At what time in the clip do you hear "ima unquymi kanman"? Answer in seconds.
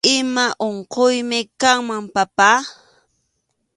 0.17-2.03